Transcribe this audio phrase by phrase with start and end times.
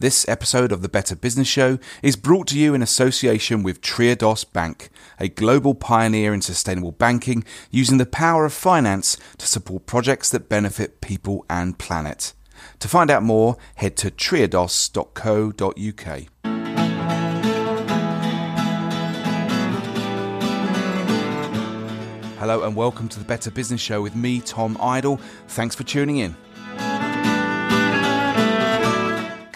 [0.00, 4.44] This episode of the Better Business Show is brought to you in association with Triodos
[4.44, 10.30] Bank, a global pioneer in sustainable banking using the power of finance to support projects
[10.30, 12.32] that benefit people and planet.
[12.78, 14.78] To find out more, head to triodos.co.uk.
[22.38, 25.16] Hello and welcome to the Better Business Show with me, Tom Idle.
[25.48, 26.36] Thanks for tuning in.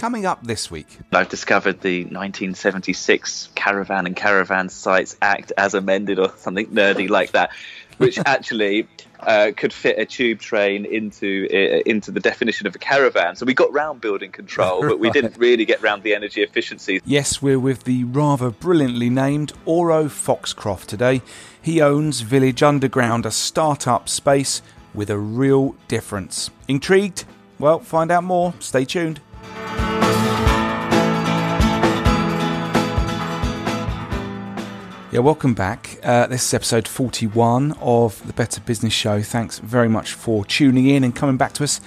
[0.02, 0.98] Coming up this week.
[1.12, 7.30] I've discovered the 1976 Caravan and Caravan Sites Act as amended or something nerdy like
[7.30, 7.50] that,
[7.98, 8.88] which actually
[9.20, 13.36] uh, could fit a tube train into uh, into the definition of a caravan.
[13.36, 17.00] So we got round building control, but we didn't really get round the energy efficiency.
[17.04, 21.22] Yes, we're with the rather brilliantly named Auro Foxcroft today.
[21.62, 24.62] He owns Village Underground, a startup space
[24.94, 26.50] with a real difference.
[26.66, 27.24] Intrigued?
[27.60, 28.52] Well, find out more.
[28.58, 29.20] Stay tuned.
[35.12, 35.98] Yeah, welcome back.
[36.02, 39.20] Uh, this is episode 41 of the Better Business Show.
[39.20, 41.82] Thanks very much for tuning in and coming back to us.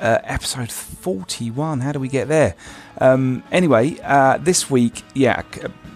[0.00, 1.78] Uh, episode 41.
[1.78, 2.56] How do we get there?
[2.98, 5.42] Um, anyway, uh, this week, yeah,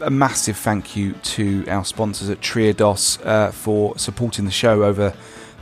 [0.01, 4.85] a, a, massive thank you to our sponsors at Triodos uh, for supporting the show
[4.85, 5.13] over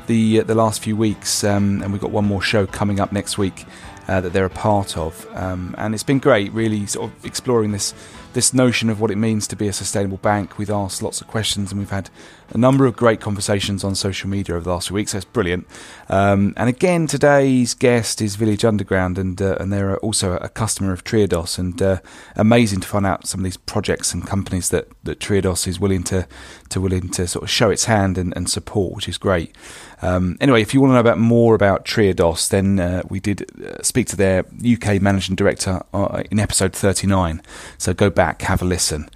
[0.09, 1.43] the uh, the last few weeks.
[1.45, 3.65] Um, and we've got one more show coming up next week
[4.07, 5.27] uh, that they're a part of.
[5.35, 7.95] Um, and it's been great, really, sort of exploring this
[8.37, 10.59] this notion of what it means to be a sustainable bank.
[10.59, 12.11] We've asked lots of questions and we've had
[12.51, 15.15] a number of great conversations on social media over the last few weeks.
[15.15, 15.67] It's brilliant.
[16.09, 20.93] Um, and again, today's guest is Village Underground, and uh, and they're also a customer
[20.93, 21.59] of Triodos.
[21.59, 21.99] And uh,
[22.37, 26.05] amazing to find out some of these projects and companies that, that Triodos is willing
[26.05, 26.27] to
[26.71, 29.55] to willing to sort of show its hand and, and support, which is great.
[30.03, 33.51] Um, anyway, if you want to know about more about Triodos, then uh, we did
[33.65, 37.41] uh, speak to their UK managing director uh, in episode 39.
[37.79, 39.09] So go back, have a listen.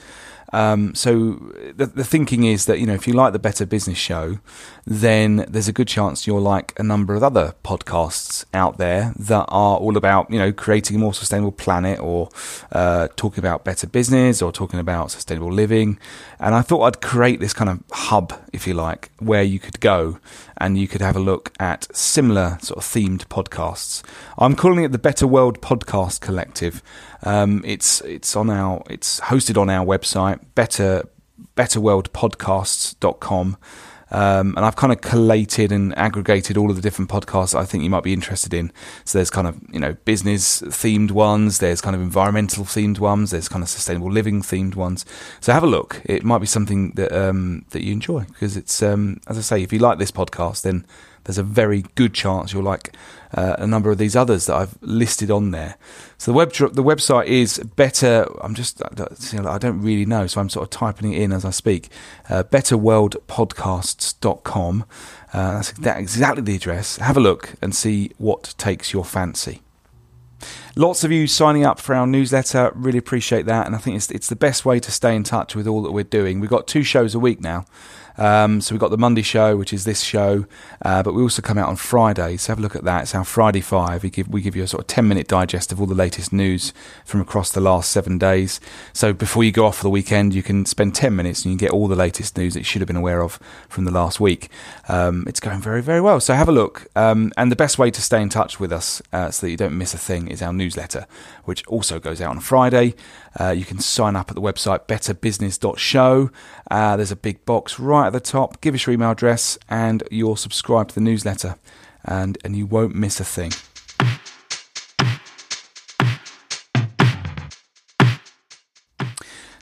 [0.53, 1.34] Um, so
[1.75, 4.40] the, the thinking is that you know if you like the Better Business Show,
[4.85, 9.46] then there's a good chance you'll like a number of other podcasts out there that
[9.50, 12.30] are all about you know creating a more sustainable planet or
[12.72, 16.00] uh, talking about better business or talking about sustainable living.
[16.40, 19.80] And I thought I'd create this kind of hub, if you like, where you could
[19.80, 20.19] go
[20.57, 24.03] and you could have a look at similar sort of themed podcasts.
[24.38, 26.81] I'm calling it the Better World Podcast Collective.
[27.24, 31.04] Um, it's it's on our it's hosted on our website better
[31.56, 33.58] betterworldpodcasts.com.
[34.10, 37.84] Um, and I've kind of collated and aggregated all of the different podcasts I think
[37.84, 38.72] you might be interested in.
[39.04, 43.32] So there's kind of you know business themed ones, there's kind of environmental themed ones,
[43.32, 45.06] there's kind of sustainable living themed ones.
[45.42, 46.02] So have a look.
[46.06, 49.62] It might be something that um, that you enjoy because it's um, as I say,
[49.62, 50.86] if you like this podcast, then
[51.28, 52.96] there's a very good chance you'll like
[53.34, 55.76] uh, a number of these others that I've listed on there.
[56.18, 58.26] So the web the website is better.
[58.42, 61.50] I'm just I don't really know, so I'm sort of typing it in as I
[61.52, 61.90] speak.
[62.30, 64.86] Uh, betterworldpodcasts.com.
[65.34, 66.96] Uh, that's exactly the address.
[66.98, 69.62] Have a look and see what takes your fancy.
[70.76, 72.72] Lots of you signing up for our newsletter.
[72.76, 75.56] Really appreciate that, and I think it's it's the best way to stay in touch
[75.56, 76.40] with all that we're doing.
[76.40, 77.66] We've got two shows a week now.
[78.18, 80.46] Um, so we've got the Monday show, which is this show,
[80.84, 82.38] uh, but we also come out on Friday.
[82.38, 83.04] So have a look at that.
[83.04, 84.04] It's our Friday Five.
[84.04, 86.34] We give we give you a sort of ten minute digest of all the latest
[86.34, 86.74] news
[87.06, 88.60] from across the last seven days.
[88.94, 91.58] So before you go off for the weekend, you can spend ten minutes and you
[91.58, 94.20] get all the latest news that you should have been aware of from the last
[94.20, 94.50] week.
[94.88, 96.20] Um, it's going very very well.
[96.20, 96.88] So have a look.
[96.96, 99.58] Um, and the best way to stay in touch with us uh, so that you
[99.58, 101.06] don't miss a thing is our newsletter,
[101.46, 102.96] which also goes out on Friday.
[103.40, 106.31] Uh, you can sign up at the website betterbusiness.show.
[106.72, 108.62] Uh, there's a big box right at the top.
[108.62, 111.56] Give us your email address and you'll subscribe to the newsletter,
[112.04, 113.51] and, and you won't miss a thing.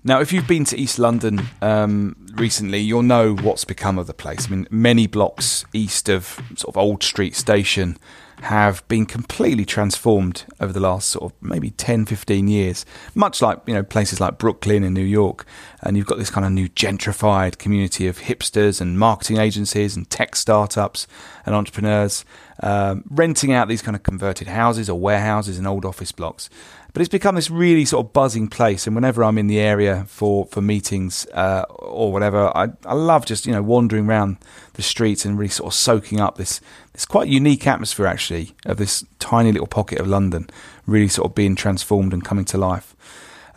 [0.08, 4.14] Now, if you've been to East London um, recently, you'll know what's become of the
[4.14, 4.46] place.
[4.46, 7.98] I mean, many blocks east of sort of Old Street Station
[8.42, 13.60] have been completely transformed over the last sort of maybe 10, 15 years, much like,
[13.66, 15.46] you know, places like Brooklyn and New York.
[15.82, 20.10] And you've got this kind of new gentrified community of hipsters and marketing agencies and
[20.10, 21.08] tech startups
[21.46, 22.26] and entrepreneurs
[22.62, 26.50] um, renting out these kind of converted houses or warehouses and old office blocks.
[26.94, 30.06] But it's become this really sort of buzzing place, and whenever I'm in the area
[30.08, 34.38] for for meetings uh, or whatever, I I love just you know wandering around
[34.76, 36.62] the streets and really sort of soaking up this
[36.94, 40.50] this quite unique atmosphere actually of this tiny little pocket of London,
[40.86, 42.96] really sort of being transformed and coming to life.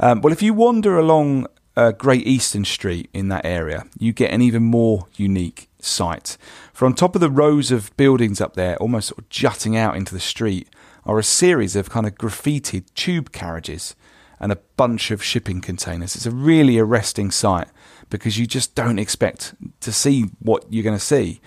[0.01, 4.33] Um, well, if you wander along uh, Great Eastern Street in that area, you get
[4.33, 6.37] an even more unique sight.
[6.73, 9.97] For on top of the rows of buildings up there, almost sort of jutting out
[9.97, 10.69] into the street,
[11.07, 13.95] are a series of kind of graffitied tube carriages
[14.41, 16.15] and a bunch of shipping containers.
[16.15, 17.69] It's a really arresting sight
[18.11, 21.41] because you just don't expect to see what you're going to see.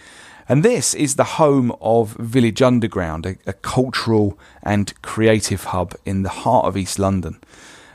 [0.49, 6.23] And this is the home of Village Underground, a, a, cultural and creative hub in
[6.23, 7.39] the heart of East London.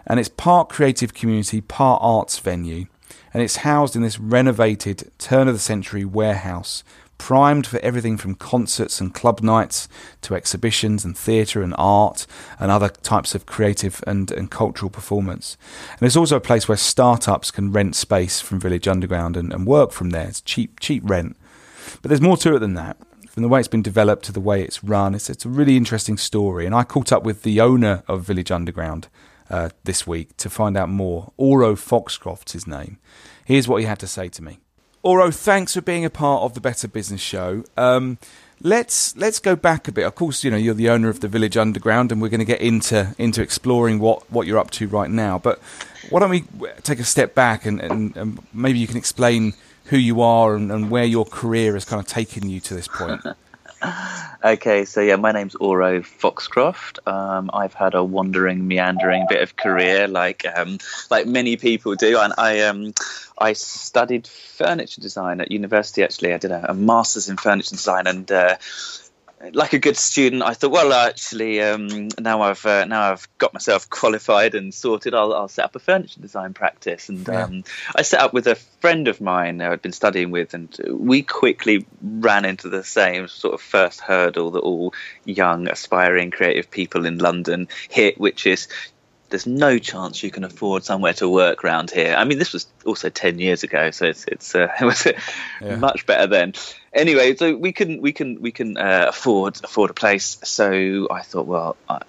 [0.07, 2.87] And it's part creative community, part arts venue.
[3.35, 6.83] And it's housed in this renovated turn of the century warehouse
[7.19, 9.89] primed for everything from concerts and club nights
[10.23, 12.27] to exhibitions and theatre and art
[12.59, 15.57] and other types of creative and, and cultural performance.
[15.99, 19.67] And it's also a place where startups can rent space from Village Underground and, and
[19.67, 20.29] work from there.
[20.29, 21.37] It's cheap, cheap rent.
[22.03, 22.97] But there's more to it than that.
[23.29, 25.77] From the way it's been developed to the way it's run, it's, it's a really
[25.77, 26.65] interesting story.
[26.65, 29.09] And I caught up with the owner of Village Underground
[29.51, 31.33] uh, this week to find out more.
[31.37, 32.99] Auro Foxcroft's his name.
[33.45, 34.59] Here's what he had to say to me.
[35.07, 37.63] Auro, thanks for being a part of the Better Business Show.
[37.77, 38.19] Um,
[38.61, 40.05] let's let's go back a bit.
[40.05, 42.45] Of course, you know you're the owner of the Village Underground, and we're going to
[42.45, 45.39] get into into exploring what what you're up to right now.
[45.39, 45.61] But
[46.11, 46.43] why don't we
[46.83, 49.55] take a step back and, and, and maybe you can explain
[49.85, 52.89] who you are and, and, where your career has kind of taken you to this
[52.89, 53.23] point.
[54.45, 56.99] okay, so yeah, my name's Auro Foxcroft.
[57.07, 60.79] Um, I've had a wandering, meandering bit of career, like um,
[61.11, 62.95] like many people do, and I um,
[63.39, 66.03] I studied furniture design at university.
[66.03, 68.57] Actually, I did a, a master's in furniture design, and uh,
[69.53, 73.53] like a good student, I thought, well, actually, um, now I've uh, now I've got
[73.53, 75.15] myself qualified and sorted.
[75.15, 77.45] I'll, I'll set up a furniture design practice, and yeah.
[77.45, 80.75] um, I set up with a friend of mine who I'd been studying with, and
[80.89, 84.95] we quickly ran into the same sort of first hurdle that all
[85.25, 88.69] young, aspiring, creative people in London hit, which is
[89.29, 92.15] there's no chance you can afford somewhere to work around here.
[92.17, 95.07] I mean, this was also ten years ago, so it's it's uh, it was
[95.61, 95.77] yeah.
[95.77, 96.55] much better then.
[96.97, 100.39] Anyway, so we can we can we can uh, afford afford a place.
[100.43, 102.01] So I thought, well, I,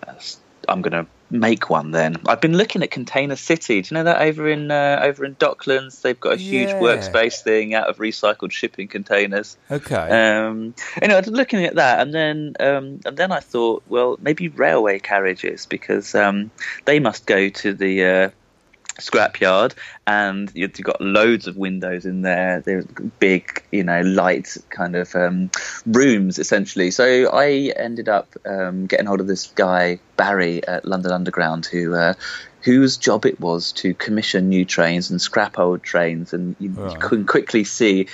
[0.68, 2.16] I'm going to make one then.
[2.26, 3.82] I've been looking at Container City.
[3.82, 6.02] Do you know that over in uh, over in Docklands?
[6.02, 6.80] They've got a huge yeah.
[6.80, 9.58] workspace thing out of recycled shipping containers.
[9.70, 9.96] Okay.
[9.96, 14.18] Um, anyway, I was looking at that, and then um, and then I thought, well,
[14.22, 16.52] maybe railway carriages because um,
[16.86, 18.30] they must go to the uh,
[19.00, 19.74] scrapyard,
[20.06, 22.62] and you've got loads of windows in there.
[22.62, 22.86] There's
[23.20, 25.52] big, you know, light kind of um,
[25.86, 26.92] rooms essentially.
[26.92, 31.94] So I ended up um, getting hold of this guy Barry at London Underground, who
[31.94, 32.14] uh,
[32.62, 36.98] whose job it was to commission new trains and scrap old trains, and you, you
[37.00, 38.08] can quickly see.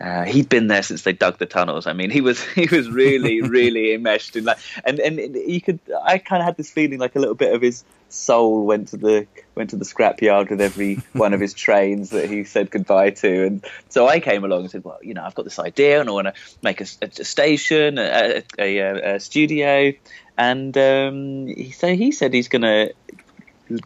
[0.00, 1.86] Uh, he'd been there since they dug the tunnels.
[1.86, 5.78] I mean, he was he was really really enmeshed in like, and and you could
[6.02, 8.96] I kind of had this feeling like a little bit of his soul went to
[8.96, 13.10] the went to the scrapyard with every one of his trains that he said goodbye
[13.10, 13.46] to.
[13.46, 16.08] And so I came along and said, well, you know, I've got this idea and
[16.08, 19.92] I want to make a, a station, a, a, a, studio.
[20.36, 22.94] And um, he, so he said he's going to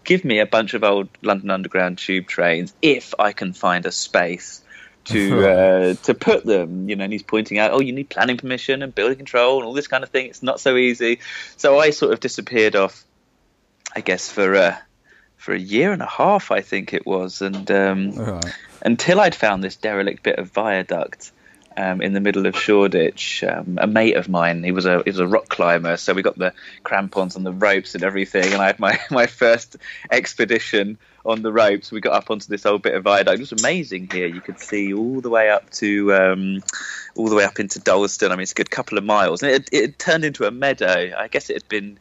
[0.04, 3.92] give me a bunch of old London Underground tube trains if I can find a
[3.92, 4.62] space
[5.06, 6.88] to uh, to put them.
[6.88, 9.66] You know, and he's pointing out, oh, you need planning permission and building control and
[9.66, 10.26] all this kind of thing.
[10.26, 11.20] It's not so easy.
[11.56, 13.04] So I sort of disappeared off,
[13.94, 14.76] I guess, for uh,
[15.36, 18.44] for a year and a half, I think it was, and um, right.
[18.82, 21.32] until I'd found this derelict bit of viaduct.
[21.78, 25.10] Um, in the middle of Shoreditch, um, a mate of mine, he was a he
[25.10, 28.62] was a rock climber, so we got the crampons and the ropes and everything, and
[28.62, 29.76] I had my, my first
[30.10, 31.92] expedition on the ropes.
[31.92, 33.36] We got up onto this old bit of viaduct.
[33.36, 34.26] It was amazing here.
[34.26, 36.62] You could see all the way up to um,
[37.14, 38.32] all the way up into Dalston.
[38.32, 41.12] I mean, it's a good couple of miles, and it, it turned into a meadow.
[41.14, 41.98] I guess it had been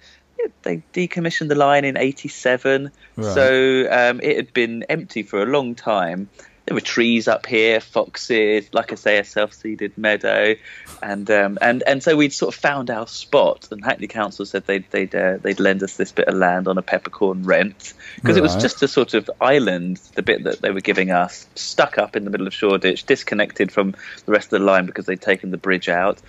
[0.64, 3.34] they decommissioned the line in '87, right.
[3.34, 6.30] so um, it had been empty for a long time.
[6.66, 10.56] there were trees up here, foxes, like I say, a self-seeded meadow,
[11.02, 13.68] and um, and and so we'd sort of found our spot.
[13.72, 16.78] And Hackney Council said they'd they'd uh, they'd lend us this bit of land on
[16.78, 18.38] a peppercorn rent because right.
[18.38, 22.00] it was just a sort of island, the bit that they were giving us, stuck
[22.00, 23.94] up in the middle of Shoreditch, disconnected from
[24.26, 26.20] the rest of the line because they'd taken the bridge out.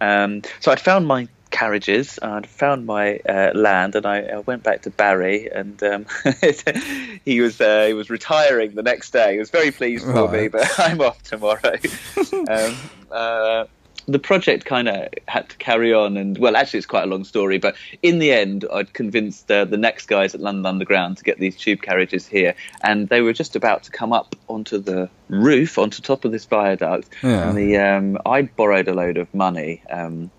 [0.00, 2.18] Um, so I'd found my carriages.
[2.20, 6.06] I'd found my uh, land, and I, I, went back to Barry, and um,
[7.24, 9.34] he was uh, he was retiring the next day.
[9.34, 10.42] He was very pleased for right.
[10.42, 11.76] me, but I'm off tomorrow.
[12.48, 12.76] um,
[13.12, 13.64] uh,
[14.06, 17.24] the project kind of had to carry on, and well, actually, it's quite a long
[17.24, 17.58] story.
[17.58, 21.38] But in the end, I'd convinced uh, the next guys at London Underground to get
[21.38, 25.78] these tube carriages here, and they were just about to come up onto the roof,
[25.78, 27.08] onto top of this viaduct.
[27.22, 27.48] Yeah.
[27.48, 29.82] And the um, I borrowed a load of money.
[29.88, 30.30] Um,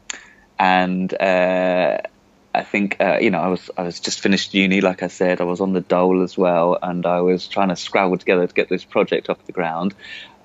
[0.63, 1.97] and uh,
[2.55, 5.41] I think uh, you know I was I was just finished uni, like I said,
[5.41, 8.53] I was on the dole as well, and I was trying to scrabble together to
[8.53, 9.93] get this project off the ground.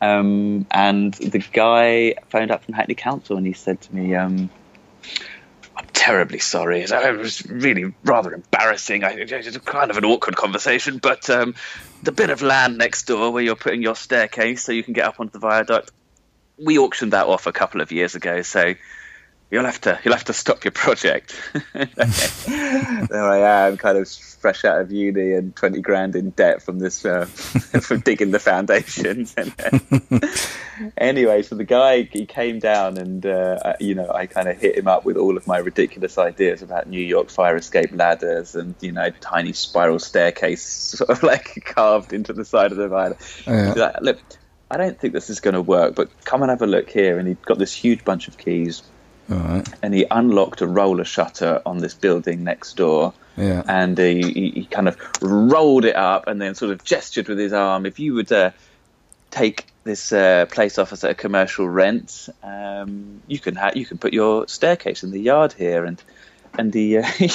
[0.01, 4.15] Um, and the guy phoned up from Hackney Council, and he said to me.
[4.17, 4.51] Um,
[5.77, 6.81] I'm terribly sorry.
[6.81, 9.03] It was really rather embarrassing.
[9.05, 11.55] It was kind of an awkward conversation, but um,
[12.03, 15.05] the bit of land next door where you're putting your staircase so you can get
[15.05, 15.93] up onto the viaduct,
[16.61, 18.43] we auctioned that off a couple of years ago.
[18.43, 18.75] So
[19.50, 21.40] you'll have to you'll have to stop your project.
[21.73, 26.78] there I am, kind of fresh out of uni and twenty grand in debt from
[26.78, 27.25] this uh,
[27.81, 29.35] from digging the foundations.
[30.97, 34.76] anyway, so the guy he came down and uh, you know I kind of hit
[34.76, 38.75] him up with all of my ridiculous ideas about New York fire escape ladders and
[38.81, 43.43] you know tiny spiral staircase sort of like carved into the side of the viaduct.
[43.47, 43.73] Yeah.
[43.75, 44.19] Like, Look.
[44.71, 47.19] I don't think this is going to work, but come and have a look here.
[47.19, 48.83] And he got this huge bunch of keys,
[49.29, 49.67] Right.
[49.83, 53.13] And he unlocked a roller shutter on this building next door.
[53.37, 53.63] Yeah.
[53.69, 57.39] And he, he, he, kind of rolled it up and then sort of gestured with
[57.39, 57.87] his arm.
[57.87, 58.51] If you would uh,
[59.31, 63.99] take this uh, place off as a commercial rent, um, you can ha- you can
[63.99, 65.85] put your staircase in the yard here.
[65.85, 66.03] And
[66.59, 67.29] and he, uh, he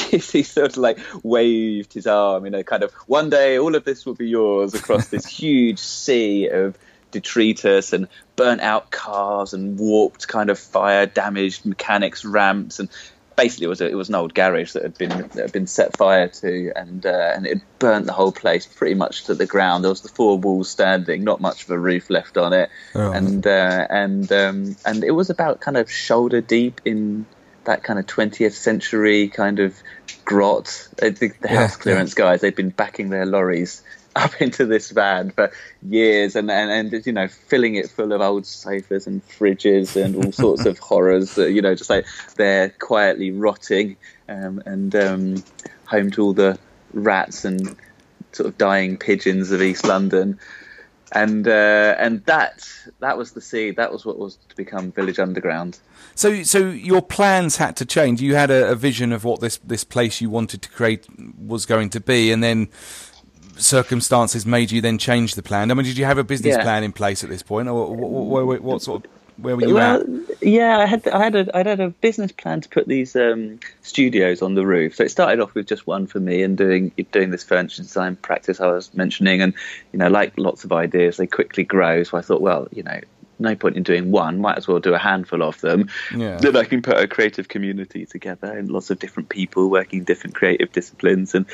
[0.43, 4.05] sort of like waved his arm, you know, kind of one day all of this
[4.05, 6.77] will be yours across this huge sea of
[7.13, 12.89] detritus and burnt out cars and warped kind of fire damaged mechanics ramps and
[13.35, 15.67] basically it was a, it was an old garage that had been that had been
[15.67, 19.45] set fire to and uh, and it burnt the whole place pretty much to the
[19.45, 19.83] ground.
[19.83, 23.11] There was the four walls standing, not much of a roof left on it, oh.
[23.11, 27.25] and uh, and um, and it was about kind of shoulder deep in
[27.65, 29.75] that kind of 20th century kind of
[30.25, 30.67] grot.
[30.97, 32.25] Think the house yeah, clearance yeah.
[32.25, 33.83] guys they'd been backing their lorries
[34.15, 35.51] up into this van for
[35.81, 40.15] years and, and, and you know filling it full of old sofas and fridges and
[40.15, 42.05] all sorts of horrors that you know just like
[42.35, 43.95] they're quietly rotting
[44.29, 45.43] um, and um,
[45.85, 46.57] home to all the
[46.93, 47.75] rats and
[48.31, 50.39] sort of dying pigeons of East London.
[51.15, 52.67] And uh, and that
[52.99, 55.77] that was the seed that was what was to become Village Underground.
[56.15, 58.19] So so your plans had to change.
[58.19, 61.05] You had a, a vision of what this this place you wanted to create
[61.37, 62.67] was going to be and then
[63.57, 65.71] circumstances made you then change the plan?
[65.71, 66.63] I mean, did you have a business yeah.
[66.63, 69.65] plan in place at this point, or what, what, what, what sort of where were
[69.65, 70.43] you well, at?
[70.43, 73.59] Yeah, I had I had a I had a business plan to put these um,
[73.81, 74.95] studios on the roof.
[74.95, 78.15] So it started off with just one for me and doing doing this furniture design
[78.17, 79.53] practice I was mentioning, and
[79.91, 82.03] you know, like lots of ideas, they quickly grow.
[82.03, 82.99] So I thought, well, you know,
[83.39, 84.39] no point in doing one.
[84.39, 85.89] Might as well do a handful of them.
[86.15, 86.37] Yeah.
[86.37, 90.35] Then I can put a creative community together and lots of different people working different
[90.35, 91.45] creative disciplines and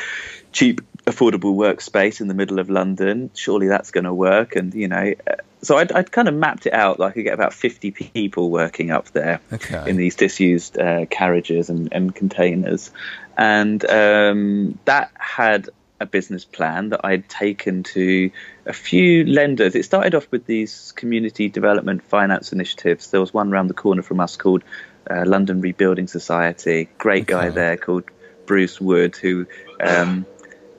[0.51, 3.31] cheap, affordable workspace in the middle of London.
[3.33, 4.55] Surely that's going to work.
[4.55, 7.00] And you know, uh, so I'd, I'd, kind of mapped it out.
[7.00, 9.89] Like I could get about fifty people working up there okay.
[9.89, 12.91] in these disused uh, carriages and, and, containers,
[13.38, 18.31] and um, that had a business plan that I'd taken to
[18.65, 19.75] a few lenders.
[19.75, 23.11] It started off with these community development finance initiatives.
[23.11, 24.63] There was one around the corner from us called
[25.09, 26.89] uh, London Rebuilding Society.
[26.97, 28.05] Great guy there called
[28.45, 29.45] Bruce Wood, who
[29.79, 30.25] um,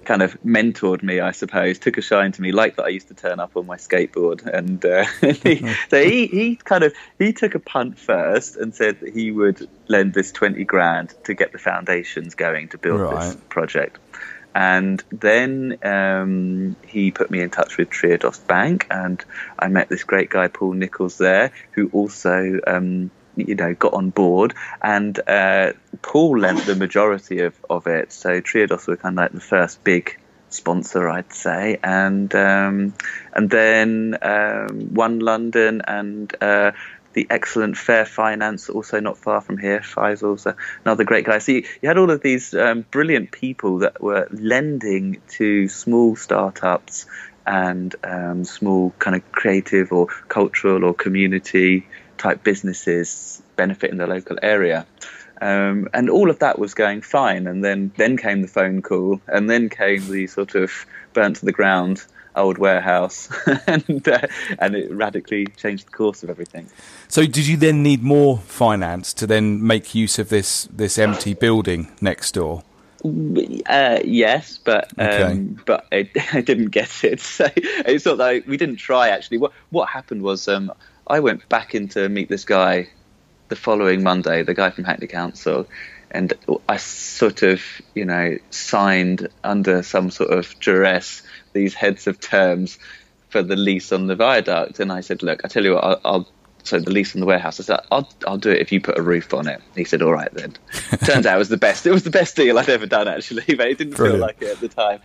[0.04, 3.08] kind of mentored me, I suppose, took a shine to me, like that I used
[3.08, 4.44] to turn up on my skateboard.
[4.44, 5.04] And uh,
[5.42, 9.30] he, so he, he kind of he took a punt first and said that he
[9.30, 13.20] would lend this twenty grand to get the foundations going to build right.
[13.20, 13.98] this project.
[14.54, 19.24] And then um, he put me in touch with Triodos Bank, and
[19.58, 24.10] I met this great guy, Paul Nichols, there, who also, um, you know, got on
[24.10, 24.54] board.
[24.82, 28.12] And uh, Paul lent the majority of, of it.
[28.12, 30.18] So Triodos were kind of like the first big
[30.50, 32.94] sponsor, I'd say, and um,
[33.32, 36.72] and then um, One London and uh,
[37.12, 39.80] the excellent Fair Finance, also not far from here.
[39.80, 40.46] Faisal's
[40.84, 41.38] another great guy.
[41.38, 46.16] So you, you had all of these um, brilliant people that were lending to small
[46.16, 47.06] startups
[47.46, 51.86] and um, small kind of creative or cultural or community
[52.16, 54.86] type businesses benefiting the local area.
[55.40, 59.20] Um, and all of that was going fine, and then then came the phone call,
[59.26, 60.70] and then came the sort of
[61.14, 62.04] burnt to the ground
[62.36, 63.28] old warehouse,
[63.66, 64.26] and uh,
[64.58, 66.68] and it radically changed the course of everything.
[67.08, 71.34] So, did you then need more finance to then make use of this this empty
[71.34, 72.62] building next door?
[73.02, 75.34] Uh, yes, but um, okay.
[75.64, 77.20] but I, I, didn't get it.
[77.40, 79.08] So it's not like we didn't try.
[79.08, 80.72] Actually, what what happened was um,
[81.06, 82.88] I went back in to meet this guy
[83.50, 85.68] the following Monday, the guy from Hackney Council,
[86.10, 86.32] and
[86.68, 87.62] I sort of
[87.94, 92.78] you know signed under some sort of duress these heads of terms
[93.28, 96.00] for the lease on the viaduct, and I said, look, I tell you what, I'll,
[96.04, 96.28] I'll
[96.62, 97.58] so the lease on the warehouse.
[97.60, 99.62] I said, I'll, I'll do it if you put a roof on it.
[99.74, 100.54] He said, all right then.
[101.04, 101.86] Turns out it was the best.
[101.86, 104.18] It was the best deal I'd ever done actually, but it didn't Brilliant.
[104.18, 105.00] feel like it at the time.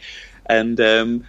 [0.47, 1.25] And um,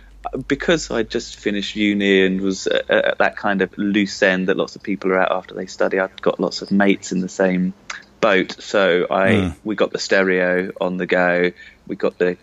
[0.47, 4.56] because I just finished uni and was at, at, that kind of loose end that
[4.56, 7.28] lots of people are at after they study, I've got lots of mates in the
[7.28, 7.75] same
[8.21, 8.56] boat.
[8.61, 9.56] So I mm.
[9.64, 11.52] we got the stereo on the go.
[11.87, 12.37] We got the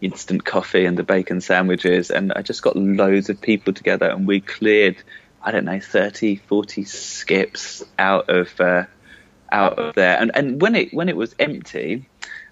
[0.00, 4.26] instant coffee and the bacon sandwiches, and I just got loads of people together, and
[4.26, 4.96] we cleared
[5.46, 8.84] I don't know 30, 40 skips out of uh,
[9.50, 10.18] out of there.
[10.18, 12.08] And and when it when it was empty,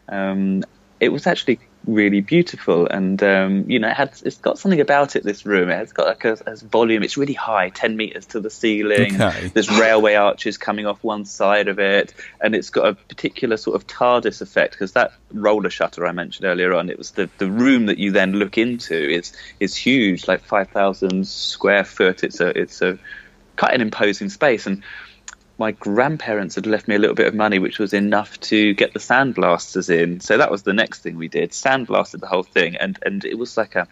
[0.09, 0.63] um,
[1.01, 2.87] it was actually really beautiful.
[2.87, 5.69] And um, you know it had it's got something about it this room.
[5.71, 7.03] It's got like a, a volume.
[7.03, 9.21] It's really high 10 meters to the ceiling.
[9.21, 9.49] Okay.
[9.49, 12.15] there's railway arches coming off one side of it.
[12.41, 16.47] And it's got a particular sort of tardis effect because that roller shutter i mentioned
[16.47, 20.29] earlier on it was the, the room that you then look into is is huge
[20.29, 22.25] like 5000 square foot.
[22.25, 22.99] It's a it's a
[23.57, 24.67] quite an imposing space.
[24.67, 24.83] And
[25.59, 28.93] my grandparents had left me a little bit of money, which was enough to get
[28.93, 30.21] the sandblasters in.
[30.21, 31.51] So that was the next thing we did.
[31.51, 33.87] Sandblasted the whole thing, and and it was like a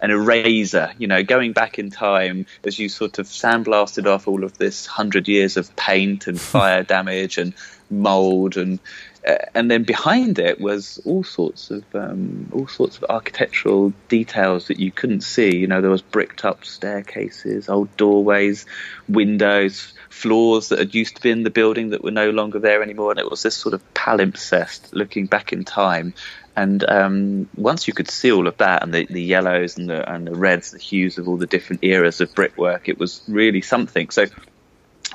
[0.00, 4.44] an eraser, you know, going back in time as you sort of sandblasted off all
[4.44, 7.54] of this hundred years of paint and fire damage and
[7.90, 8.78] mold and
[9.26, 14.68] uh, and then behind it was all sorts of um, all sorts of architectural details
[14.68, 15.56] that you couldn't see.
[15.56, 18.64] You know, there was bricked up staircases, old doorways,
[19.08, 22.82] windows, floors that had used to be in the building that were no longer there
[22.82, 26.14] anymore, and it was this sort of palimpsest looking back in time.
[26.56, 30.10] And um, once you could see all of that, and the, the yellows and the
[30.10, 33.60] and the reds, the hues of all the different eras of brickwork, it was really
[33.62, 34.10] something.
[34.10, 34.26] So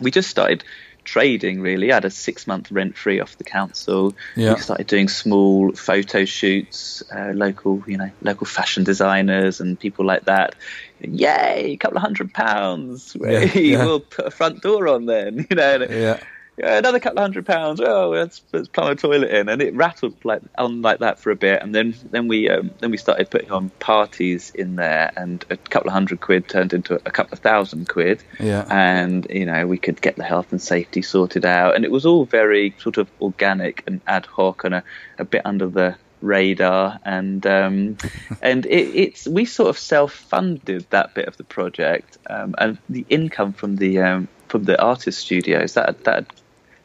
[0.02, 0.64] we just started
[1.04, 1.92] trading really.
[1.92, 4.16] I had a six month rent free off the council.
[4.36, 4.54] Yeah.
[4.54, 10.06] We started doing small photo shoots, uh, local, you know, local fashion designers and people
[10.06, 10.56] like that.
[11.02, 13.16] Yay, a couple of hundred pounds.
[13.20, 13.86] Yeah, yeah.
[13.86, 15.86] We'll put a front door on then, you know.
[15.89, 16.20] Yeah
[16.58, 17.82] yeah, another couple of hundred pounds.
[17.82, 21.32] Oh, let's, let's plumb a toilet in, and it rattled like on like that for
[21.32, 25.12] a bit, and then then we um, then we started putting on parties in there,
[25.16, 28.24] and a couple of hundred quid turned into a couple of thousand quid.
[28.39, 31.92] Yeah, and you know we could get the health and safety sorted out, and it
[31.92, 34.84] was all very sort of organic and ad hoc, and a,
[35.18, 37.00] a bit under the radar.
[37.04, 37.98] And um,
[38.44, 42.20] and it, it's we sort of self-funded that bit of the project.
[42.30, 46.28] Um, and the income from the um, from the artist studios that that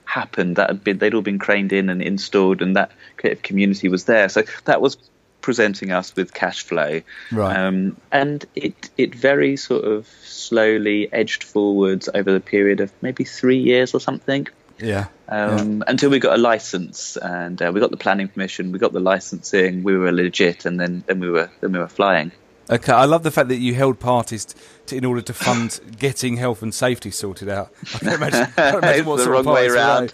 [0.09, 0.57] happened.
[0.57, 4.05] That had been they'd all been craned in and installed, and that creative community was
[4.05, 4.29] there.
[4.29, 4.97] So that was
[5.41, 7.57] presenting us with cash flow, right.
[7.57, 13.25] um, and it it very sort of slowly edged forwards over the period of maybe
[13.25, 14.49] three years or something.
[14.79, 15.07] Yeah.
[15.29, 15.85] Um, yeah.
[15.89, 19.01] Until we got a license and uh, we got the planning permission, we got the
[19.01, 22.33] licensing, we were legit, and then then we were then we were flying.
[22.71, 24.55] Okay, I love the fact that you held parties
[24.87, 27.73] to, in order to fund getting health and safety sorted out.
[27.95, 30.13] I can imagine, I can imagine what the wrong way around.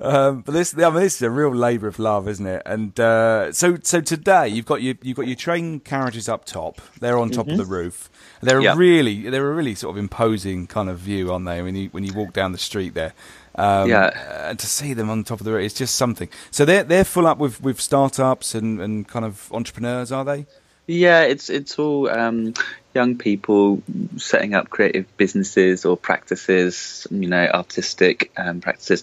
[0.00, 2.62] um, but this, I mean, this is a real labour of love, isn't it?
[2.66, 6.80] And uh, so, so today you've got your you've got your train carriages up top.
[7.00, 7.58] They're on top mm-hmm.
[7.60, 8.10] of the roof.
[8.42, 8.76] They're yep.
[8.76, 11.62] really they're a really sort of imposing kind of view, aren't they?
[11.62, 13.14] When you when you walk down the street there.
[13.54, 16.28] Um, yeah, and to see them on top of the roof, it's just something.
[16.50, 20.46] So they're they're full up with, with startups and, and kind of entrepreneurs, are they?
[20.86, 22.54] Yeah, it's it's all um,
[22.94, 23.82] young people
[24.16, 29.02] setting up creative businesses or practices, you know, artistic um, practices.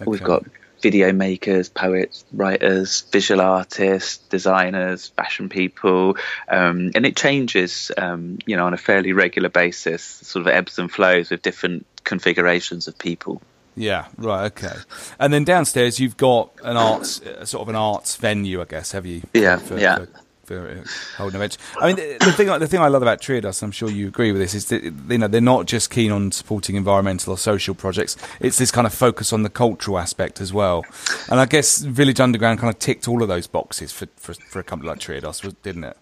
[0.00, 0.10] Okay.
[0.10, 0.44] We've got
[0.80, 6.16] video makers, poets, writers, visual artists, designers, fashion people,
[6.48, 10.78] um, and it changes, um, you know, on a fairly regular basis, sort of ebbs
[10.78, 13.42] and flows with different configurations of people.
[13.76, 14.76] Yeah, right, okay.
[15.18, 19.06] And then downstairs you've got an arts, sort of an arts venue, I guess, have
[19.06, 19.22] you?
[19.32, 19.96] Yeah, for, yeah.
[19.96, 20.08] For
[20.50, 20.84] for uh,
[21.16, 21.58] holding events.
[21.80, 24.32] I mean, the, the, thing the thing I love about Triodos, I'm sure you agree
[24.32, 27.74] with this, is that you know they're not just keen on supporting environmental or social
[27.74, 28.16] projects.
[28.40, 30.84] It's this kind of focus on the cultural aspect as well.
[31.30, 34.58] And I guess Village Underground kind of ticked all of those boxes for for, for
[34.58, 35.96] a company like Triodos, didn't it?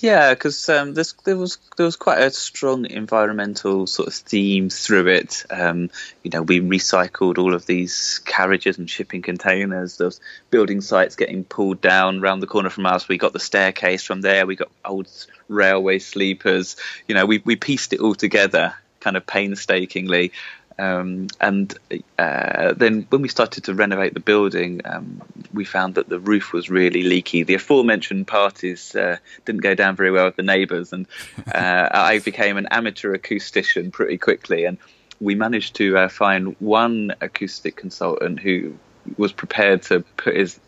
[0.00, 5.08] Yeah, because um, there was there was quite a strong environmental sort of theme through
[5.08, 5.44] it.
[5.50, 5.90] Um,
[6.22, 9.96] you know, we recycled all of these carriages and shipping containers.
[9.96, 13.08] Those building sites getting pulled down around the corner from us.
[13.08, 14.46] We got the staircase from there.
[14.46, 15.08] We got old
[15.48, 16.76] railway sleepers.
[17.08, 20.32] You know, we we pieced it all together kind of painstakingly.
[20.78, 21.76] Um, and
[22.18, 26.52] uh, then when we started to renovate the building, um, we found that the roof
[26.52, 27.42] was really leaky.
[27.42, 31.06] The aforementioned parties uh, didn't go down very well with the neighbours, and
[31.52, 34.64] uh, I became an amateur acoustician pretty quickly.
[34.64, 34.78] And
[35.20, 38.78] we managed to uh, find one acoustic consultant who
[39.16, 40.60] was prepared to put his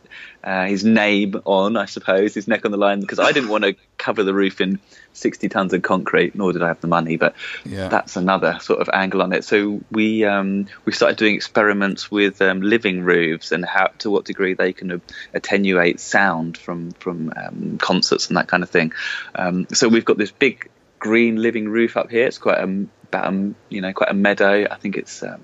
[0.42, 3.64] uh, his name on, I suppose, his neck on the line, because I didn't want
[3.64, 4.80] to cover the roof in
[5.12, 7.16] 60 tons of concrete, nor did I have the money.
[7.16, 7.88] But yeah.
[7.88, 9.44] that's another sort of angle on it.
[9.44, 14.24] So we um, we started doing experiments with um, living roofs and how to what
[14.24, 15.02] degree they can
[15.34, 18.92] attenuate sound from from um, concerts and that kind of thing.
[19.34, 22.26] Um, so we've got this big green living roof up here.
[22.26, 24.66] It's quite a about a, you know quite a meadow.
[24.70, 25.40] I think it's um,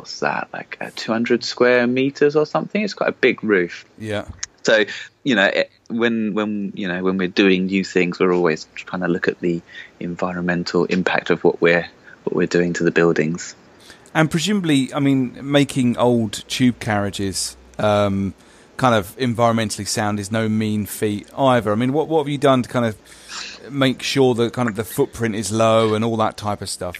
[0.00, 2.82] what's that like uh, 200 square meters or something?
[2.82, 3.84] It's quite a big roof.
[3.98, 4.26] Yeah.
[4.62, 4.84] So
[5.24, 9.02] you know it, when when you know when we're doing new things we're always trying
[9.02, 9.60] to look at the
[9.98, 11.86] environmental impact of what we're
[12.24, 13.54] what we're doing to the buildings.
[14.14, 18.34] And presumably i mean making old tube carriages um,
[18.76, 21.72] kind of environmentally sound is no mean feat either.
[21.72, 22.96] I mean what what have you done to kind of
[23.70, 26.96] make sure that kind of the footprint is low and all that type of stuff?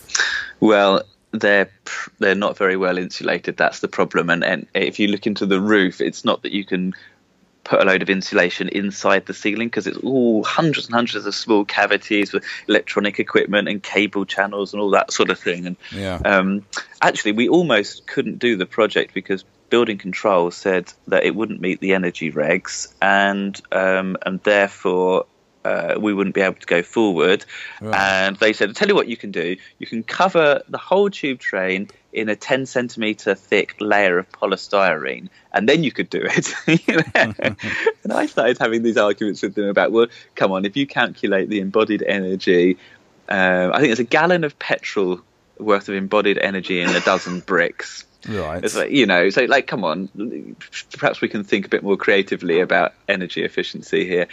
[0.60, 1.02] Well
[1.32, 1.70] they're
[2.18, 3.56] they're not very well insulated.
[3.56, 4.30] That's the problem.
[4.30, 6.94] And, and if you look into the roof, it's not that you can
[7.62, 11.34] put a load of insulation inside the ceiling because it's all hundreds and hundreds of
[11.34, 15.66] small cavities with electronic equipment and cable channels and all that sort of thing.
[15.66, 16.20] And yeah.
[16.24, 16.64] um,
[17.02, 21.80] actually, we almost couldn't do the project because building control said that it wouldn't meet
[21.80, 25.26] the energy regs and um, and therefore
[25.64, 27.44] uh, we wouldn't be able to go forward.
[27.80, 27.94] Right.
[27.94, 29.56] And they said, tell you what you can do.
[29.78, 35.28] You can cover the whole tube train in a 10 centimeter thick layer of polystyrene,
[35.52, 36.54] and then you could do it.
[38.04, 41.48] and I started having these arguments with them about, well, come on, if you calculate
[41.48, 42.78] the embodied energy,
[43.28, 45.20] uh, I think it's a gallon of petrol
[45.58, 48.06] worth of embodied energy in a dozen bricks.
[48.28, 48.62] Right.
[48.62, 50.56] It's like, you know, so like, come on,
[50.98, 54.26] perhaps we can think a bit more creatively about energy efficiency here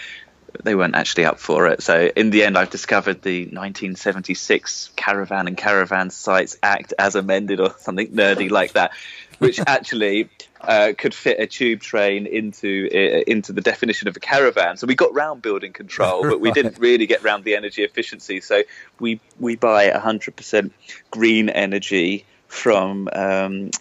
[0.64, 1.82] they weren't actually up for it.
[1.84, 7.60] So in the end, I've discovered the 1976 Caravan and Caravan Sites Act as amended,
[7.60, 8.92] or something nerdy like that,
[9.40, 10.30] which actually
[10.62, 14.78] uh, could fit a tube train into uh, into the definition of a caravan.
[14.78, 18.42] So we got round building control, but we didn't really get round the energy efficiency.
[18.42, 18.64] So
[19.00, 20.72] we we buy 100%
[21.12, 23.10] green energy from.
[23.12, 23.72] Um,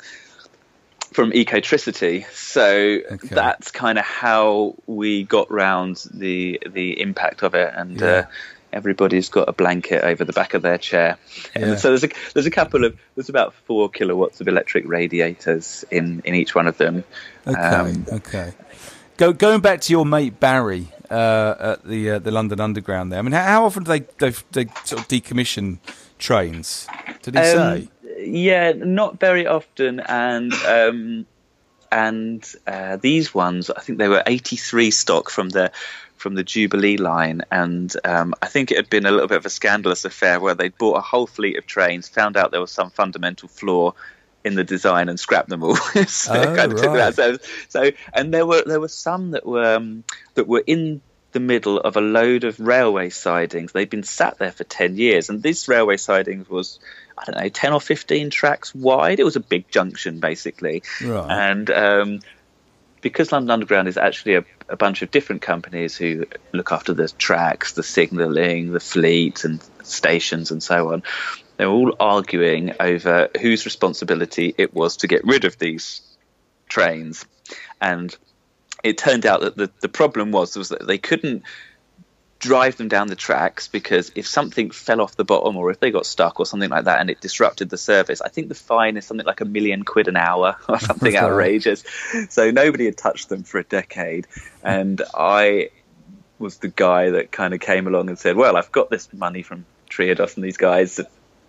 [1.17, 2.31] from Ecotricity.
[2.31, 3.29] So okay.
[3.35, 8.07] that's kind of how we got round the the impact of it, and yeah.
[8.07, 8.27] uh,
[8.71, 11.17] everybody's got a blanket over the back of their chair.
[11.57, 11.63] Yeah.
[11.63, 15.87] And so there's a there's a couple of there's about four kilowatts of electric radiators
[15.91, 17.03] in in each one of them.
[17.47, 18.53] Okay, um, okay.
[19.17, 23.11] Go, going back to your mate Barry uh, at the uh, the London Underground.
[23.11, 25.79] There, I mean, how, how often do they, they, they sort of decommission
[26.19, 26.87] trains?
[27.23, 27.89] Did he um, say?
[28.27, 31.27] Yeah, not very often, and um,
[31.91, 35.73] and uh, these ones, I think they were 83 stock from the
[36.17, 39.47] from the Jubilee line, and um, I think it had been a little bit of
[39.47, 42.73] a scandalous affair where they'd bought a whole fleet of trains, found out there was
[42.73, 43.93] some fundamental flaw
[44.45, 45.77] in the design, and scrapped them all.
[46.07, 47.15] so, oh, kind of right.
[47.15, 51.01] so, so, and there were there were some that were um, that were in
[51.37, 53.73] the middle of a load of railway sidings.
[53.73, 56.81] They'd been sat there for 10 years, and this railway sidings was,
[57.19, 59.21] I don't know, 10 or 15 tracks wide.
[59.21, 60.83] It was a big junction, basically.
[61.05, 61.51] Right.
[61.51, 62.21] And um,
[63.03, 67.07] because London Underground is actually a, a, bunch of different companies who look after the
[67.07, 71.03] tracks, the signalling, the fleet, and stations, and so on,
[71.59, 76.01] they were all arguing over whose responsibility it was to get rid of these
[76.67, 77.27] trains.
[77.79, 78.17] And
[78.87, 81.43] it turned out that the, the problem was was that they couldn't
[82.39, 85.91] drive them down the tracks because if something fell off the bottom or if they
[85.91, 88.97] got stuck or something like that and it disrupted the service, I think the fine
[88.97, 91.85] is something like a million quid an hour or something outrageous.
[92.29, 94.27] So nobody had touched them for a decade.
[94.63, 95.71] And I
[96.39, 99.43] was the guy that kind of came along and said, Well, I've got this money
[99.43, 101.01] from Triodos and these guys.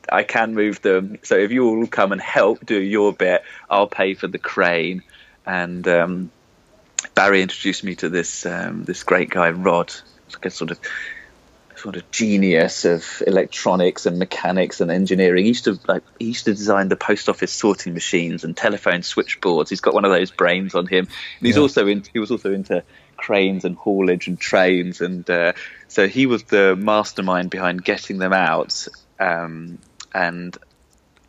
[0.10, 1.19] I can move them.
[1.23, 5.04] So if you all come and help do your bit, I'll pay for the crane.
[5.45, 6.32] And um,
[7.18, 9.92] Barry introduced me to this um, this great guy Rod,
[10.34, 10.80] like a sort of
[11.76, 15.46] sort of genius of electronics and mechanics and engineering.
[15.46, 19.02] He used to like he used to design the post office sorting machines and telephone
[19.02, 19.72] switchboards.
[19.72, 21.08] He's got one of those brains on him.
[21.40, 21.64] And he's yeah.
[21.64, 22.84] also in, he was also into
[23.16, 25.54] cranes and haulage and trains, and uh,
[25.88, 28.88] so he was the mastermind behind getting them out.
[29.20, 29.80] Um,
[30.14, 30.56] and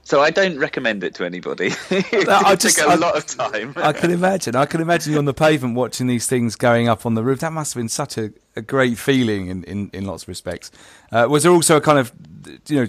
[0.08, 1.66] so I don't recommend it to anybody.
[1.90, 3.74] it I just, took a I, lot of time.
[3.76, 4.56] I can imagine.
[4.56, 7.40] I can imagine you on the pavement watching these things going up on the roof.
[7.40, 10.70] That must have been such a, a great feeling in, in, in lots of respects.
[11.12, 12.10] Uh, was there also a kind of
[12.68, 12.86] you know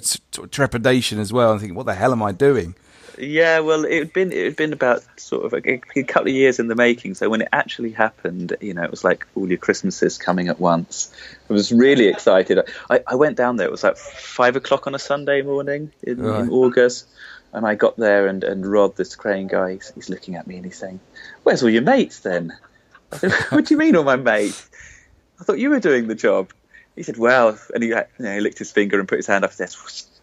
[0.49, 1.51] trepidation as well?
[1.51, 2.73] And thinking, what the hell am I doing?
[3.19, 6.35] Yeah, well, it had been it had been about sort of a, a, couple of
[6.35, 7.15] years in the making.
[7.15, 10.59] So when it actually happened, you know, it was like all your Christmases coming at
[10.59, 11.13] once.
[11.49, 12.59] I was really excited.
[12.89, 13.67] I, I went down there.
[13.67, 16.41] It was like five o'clock on a Sunday morning in, right.
[16.41, 17.07] in August,
[17.51, 20.55] and I got there, and, and Rod, this crane guy, he's, he's looking at me
[20.55, 21.01] and he's saying,
[21.43, 22.57] "Where's all your mates then?"
[23.11, 24.69] I said, "What do you mean all my mates?
[25.41, 26.51] I thought you were doing the job."
[26.95, 29.43] He said, "Well," and he, you know, he licked his finger and put his hand
[29.43, 29.75] up and said,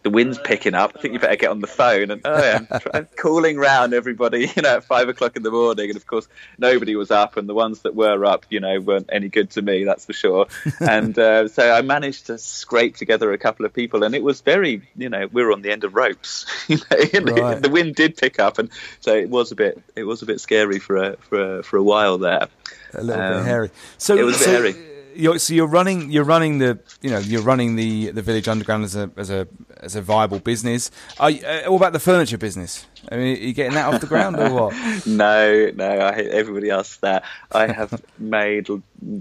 [0.06, 0.92] the wind's picking up.
[0.94, 2.12] I think you better get on the phone.
[2.12, 5.88] And oh yeah, I'm calling round everybody, you know, at five o'clock in the morning.
[5.88, 9.10] And of course, nobody was up, and the ones that were up, you know, weren't
[9.10, 10.46] any good to me, that's for sure.
[10.80, 14.42] and uh, so I managed to scrape together a couple of people, and it was
[14.42, 16.46] very, you know, we were on the end of ropes.
[16.68, 16.78] you
[17.20, 17.60] know, right.
[17.60, 20.40] the wind did pick up, and so it was a bit, it was a bit
[20.40, 22.46] scary for a for a, for a while there.
[22.94, 23.70] A little um, bit hairy.
[23.98, 27.42] So it was so, hairy you're, so you're running you're running the you know you're
[27.42, 29.48] running the, the village underground as a as a
[29.78, 30.90] as a viable business.
[31.18, 32.86] Are you, uh, what about the furniture business?
[33.10, 35.06] I mean, are you getting that off the ground or what?
[35.06, 35.88] no, no.
[35.88, 37.24] I everybody asks that.
[37.52, 38.68] I have made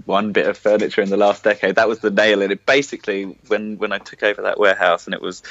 [0.04, 1.76] one bit of furniture in the last decade.
[1.76, 2.66] That was the nail in it.
[2.66, 5.42] Basically, when when I took over that warehouse and it was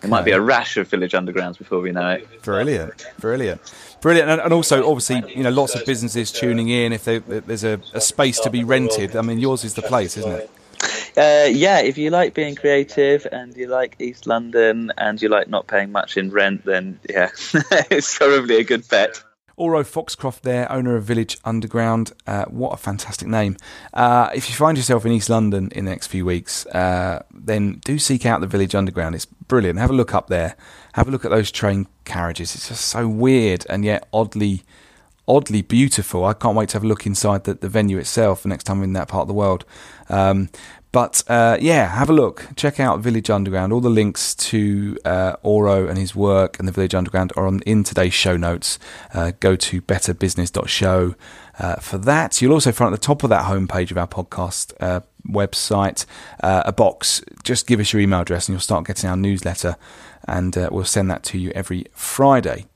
[0.00, 2.42] there might be a rash of Village Undergrounds before we know it.
[2.42, 3.60] Brilliant, brilliant,
[4.00, 6.92] brilliant, and, and also obviously you know lots of businesses tuning in.
[6.92, 10.16] If they, there's a, a space to be rented, I mean yours is the place,
[10.16, 10.50] isn't it?
[11.16, 15.48] Uh, yeah, if you like being creative and you like East London and you like
[15.48, 17.30] not paying much in rent, then yeah,
[17.90, 19.22] it's probably a good bet.
[19.56, 22.12] Auro Foxcroft there, owner of Village Underground.
[22.26, 23.56] Uh, what a fantastic name.
[23.92, 27.80] Uh, if you find yourself in East London in the next few weeks, uh, then
[27.84, 29.14] do seek out the Village Underground.
[29.14, 29.78] It's brilliant.
[29.78, 30.56] Have a look up there.
[30.94, 32.56] Have a look at those train carriages.
[32.56, 34.62] It's just so weird and yet oddly
[35.26, 36.24] oddly beautiful.
[36.24, 38.78] I can't wait to have a look inside the, the venue itself the next time
[38.78, 39.64] I'm in that part of the world.
[40.10, 40.50] Um,
[40.94, 42.46] but uh, yeah, have a look.
[42.54, 43.72] Check out Village Underground.
[43.72, 47.62] All the links to uh, Auro and his work and the Village Underground are on
[47.62, 48.78] in today's show notes.
[49.12, 51.16] Uh, go to betterbusiness.show
[51.58, 52.40] uh, for that.
[52.40, 56.06] You'll also find at the top of that homepage of our podcast uh, website
[56.44, 57.24] uh, a box.
[57.42, 59.74] Just give us your email address and you'll start getting our newsletter,
[60.28, 62.66] and we'll send that to you every Friday.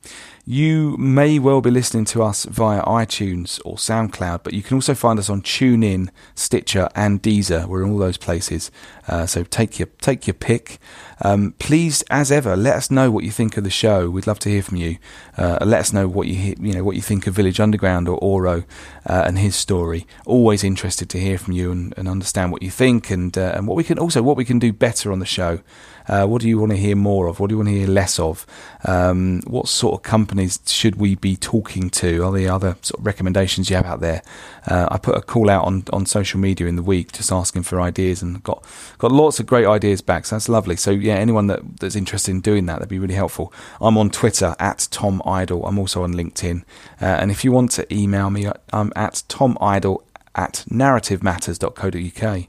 [0.50, 4.94] You may well be listening to us via iTunes or SoundCloud, but you can also
[4.94, 7.66] find us on TuneIn, Stitcher, and Deezer.
[7.66, 8.70] We're in all those places,
[9.06, 10.78] uh, so take your take your pick.
[11.20, 14.08] Um, please, as ever, let us know what you think of the show.
[14.08, 14.96] We'd love to hear from you.
[15.36, 18.16] Uh, let us know what you you know what you think of Village Underground or
[18.24, 18.64] Auro
[19.04, 20.06] uh, and his story.
[20.24, 23.68] Always interested to hear from you and, and understand what you think and uh, and
[23.68, 25.60] what we can also what we can do better on the show.
[26.08, 27.38] Uh, what do you want to hear more of?
[27.38, 28.46] What do you want to hear less of?
[28.84, 32.24] Um, what sort of companies should we be talking to?
[32.24, 34.22] Are there other sort of recommendations you have out there?
[34.66, 37.62] Uh, I put a call out on, on social media in the week just asking
[37.62, 38.64] for ideas and got
[38.98, 40.26] got lots of great ideas back.
[40.26, 40.76] So that's lovely.
[40.76, 43.52] So yeah, anyone that, that's interested in doing that, that'd be really helpful.
[43.80, 45.66] I'm on Twitter at Tom Idle.
[45.66, 46.62] I'm also on LinkedIn.
[47.00, 50.02] Uh, and if you want to email me, I'm at Tom Idle
[50.38, 52.46] at narrativematters.co.uk.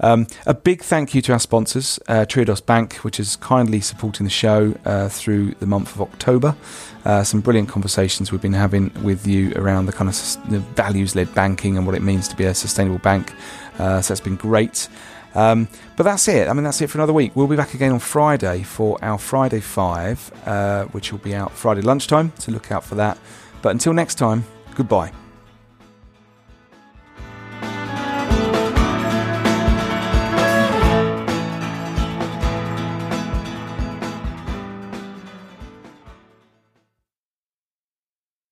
[0.00, 4.24] Um, a big thank you to our sponsors, uh, Triodos Bank, which is kindly supporting
[4.24, 6.56] the show uh, through the month of October.
[7.04, 10.16] Uh, some brilliant conversations we've been having with you around the kind of
[10.74, 13.32] values led banking and what it means to be a sustainable bank.
[13.78, 14.88] Uh, so that's been great.
[15.34, 16.48] Um, but that's it.
[16.48, 17.36] I mean, that's it for another week.
[17.36, 21.52] We'll be back again on Friday for our Friday Five, uh, which will be out
[21.52, 22.32] Friday lunchtime.
[22.38, 23.16] So look out for that.
[23.62, 25.12] But until next time, goodbye.